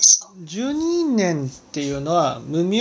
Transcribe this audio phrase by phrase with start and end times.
[0.00, 2.78] ですか十二因縁っていうのは無名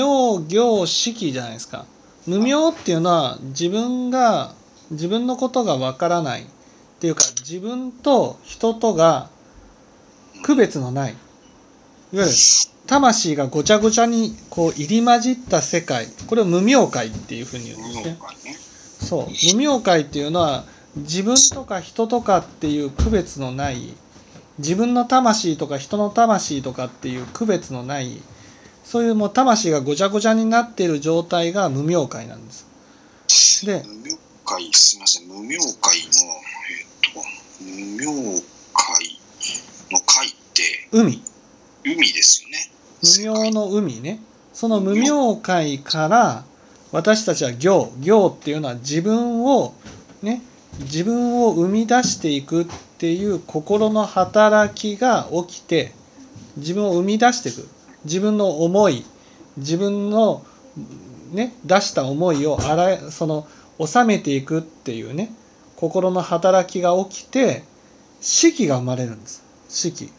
[0.48, 1.86] 行式じゃないですか。
[2.26, 4.54] 無名っていうのは自分が
[4.92, 6.46] 自分のことがわからないっ
[7.00, 9.30] ていうか自分と人とが
[10.44, 11.14] 区別のない。
[12.12, 12.32] いわゆる
[12.88, 16.08] 魂がごちゃごちゃにこう入り混じった世界。
[16.28, 18.18] これを無名界っていうふうに言うんですね。
[19.00, 19.28] そう。
[19.56, 20.66] 無名界っていうのは
[20.96, 23.94] 自分とか人とかっていう区別のない
[24.60, 28.22] 自分の魂とか人の魂とかっていう区別のない
[28.84, 33.66] そういうもう魂がごちゃごちゃになっている状態が無名界なんです。
[33.66, 35.28] で無名会すみません。
[35.28, 38.42] 無名会のえっ、と無名
[38.74, 39.20] 会
[39.92, 41.22] の会って海。
[41.86, 42.72] 海ですよね。
[43.32, 44.20] 無名の海ね。
[44.54, 46.44] その無名界から
[46.92, 47.94] 私たちは行。
[48.02, 49.76] 行っていうのは自分を
[50.24, 50.42] ね
[50.80, 52.66] 自分を生み出していくっ
[52.98, 55.94] ていう心の働きが起きて
[56.58, 57.68] 自分を生み出していく。
[58.06, 59.06] 自分の思い
[59.58, 60.46] 自分の
[61.32, 63.46] ね出した思いをあらその
[63.84, 65.34] 収めていくっていうね
[65.76, 67.64] 心の働きが起きて
[68.22, 69.44] 式が生まれるんです。
[69.70, 70.12] 式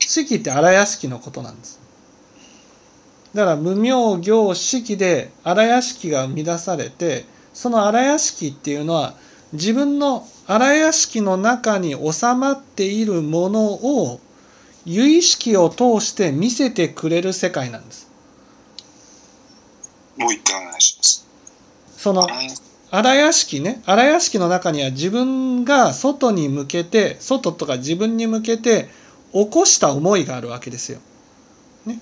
[0.00, 1.80] 式って荒屋敷のことなんです。
[3.34, 7.24] だから無名行式で荒屋敷が生み出されて
[7.56, 9.14] その荒屋敷っていうのは
[9.54, 14.20] 自分の荒屋敷の中に収まっているものを
[14.84, 18.10] 由意識を通して見せてくれる世界なんです。
[20.18, 21.26] もう一回お願いします。
[21.96, 22.28] そのあ
[22.90, 28.90] 荒屋敷ね荒屋敷の中には自分が外に向けて外とか自分に向けて
[29.32, 30.98] 起こした思いがあるわけですよ。
[31.86, 32.00] ね、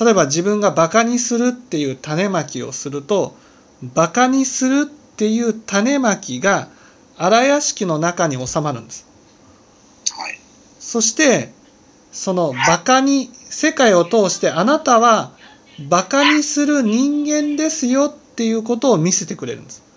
[0.00, 3.34] 例えば自分がバカにするっていう種まきをすると
[3.82, 6.68] バカにするっていう種まきが
[7.16, 9.06] 荒屋敷の中に収まるんです。
[10.10, 10.38] はい
[10.78, 11.52] そして
[12.10, 15.32] そのバカに世界を通してあなたは
[15.88, 19.82] バカにする人間ですよっていうことを見せてくれるんです。
[19.86, 19.92] うん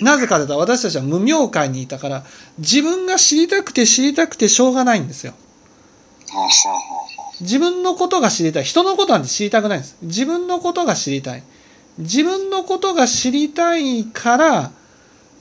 [0.00, 2.24] なぜかというと私たちは無名界にいたから
[2.58, 5.34] 自分が知りたくて知りたくてしょうがないんですよ。
[7.40, 9.96] 自分のことが知りたい人のことなんて知りたくないんです。
[10.02, 11.42] 自分のことが知りたい。
[11.98, 14.72] 自分のことが知りたいから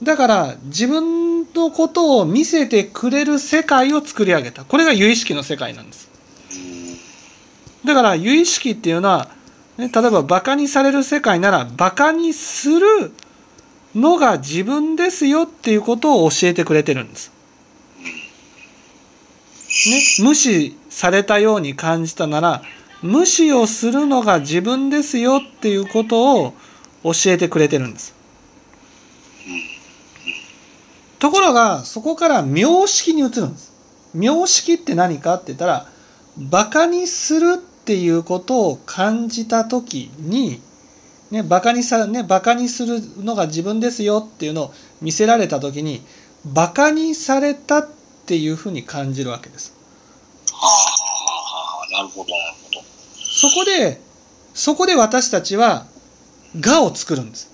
[0.03, 6.09] だから自分のことを見せてくれる世界を作り上げたこれが由意識の世界なんです。
[7.85, 9.29] だから由意識っていうのは、
[9.77, 13.11] ね、例えばバカにされる世界ならバカにする
[13.95, 17.31] のが自分ですよっていうことを教えてくれてるんです。
[20.19, 22.61] ね、無視されたように感じたなら
[23.01, 26.53] 無視をするのが自分ですよっていうことを
[27.03, 28.13] 教えてくれてるんです。
[31.19, 33.71] ところがそこから名式に移るんです。
[34.13, 35.87] 名式って何かって言ったら
[36.37, 40.61] バカにするっていうことを感じた時に、
[41.31, 46.01] ね、バカにさ、ね、バカにするのが自分ですよっていうのを見せられた時に
[46.45, 47.89] バカにされたっ
[48.25, 49.73] ていうふうに感じるわけです。
[51.91, 52.81] なるほどなるほど
[53.13, 54.01] そこで
[54.53, 55.85] そこで私たちは
[56.55, 57.49] 我を作るんです。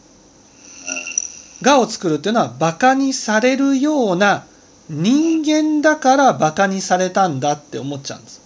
[1.64, 4.46] 我を作るっていうのはバカにされるような
[4.90, 8.42] 人間だからバカにされたんだって思っちゃうんです。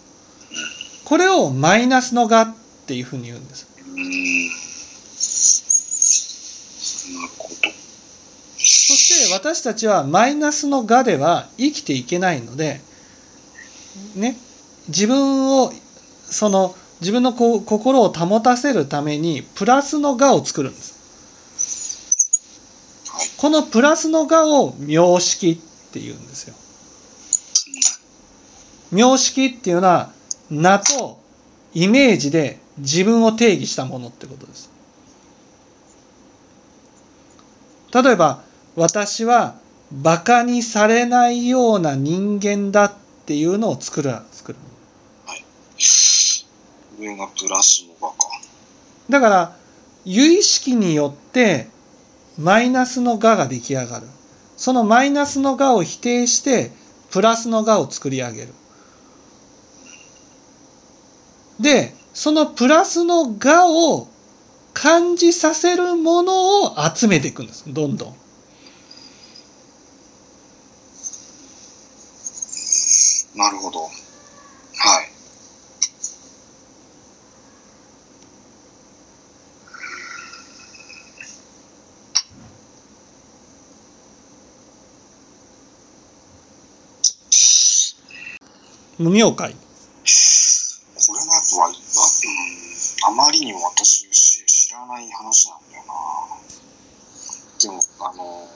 [1.05, 3.67] これをマイナスの我っていうふうに言うんです。
[8.57, 12.81] そして私たちはマイナスの我では生きていけないので、
[14.15, 14.37] ね、
[14.91, 15.71] 自分を
[16.25, 22.11] その自分のこ心を保たせるためにプラスの我を作るんです。
[23.37, 25.57] このプラスの我を名式っ
[25.91, 26.53] ていうんですよ。
[28.91, 30.11] 名式っていうのは
[30.49, 31.19] 名と
[31.73, 34.69] イメージで自分を定義したものってことです。
[37.93, 38.43] 例えば
[38.75, 39.55] 私は
[39.91, 42.93] バカにされないような人間だっ
[43.25, 44.11] ていうのを作る。
[46.99, 48.15] 上がプラスのがか
[49.09, 49.55] だから
[50.05, 51.67] 由意識によって
[52.37, 54.07] マイナスの我が出来上がる。
[54.57, 56.71] そのマイナスの我を否定して
[57.11, 58.53] プラスの我を作り上げる。
[61.59, 64.07] で、そのプラスの我を
[64.73, 67.65] 感じさせるものを集めていくんです。
[67.67, 68.15] どんどん。
[73.35, 75.10] なるほどはい
[89.01, 89.53] 無明会。
[89.53, 89.57] こ
[91.13, 91.75] れがとは、うん、
[93.07, 95.93] あまりにも私知らない話なんだよな。
[97.59, 98.47] でも、あの、